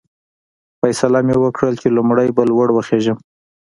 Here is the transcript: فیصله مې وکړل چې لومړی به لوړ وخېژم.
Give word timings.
فیصله 0.79 1.19
مې 1.25 1.35
وکړل 1.39 1.73
چې 1.81 1.87
لومړی 1.97 2.29
به 2.35 2.43
لوړ 2.51 2.67
وخېژم. 2.73 3.17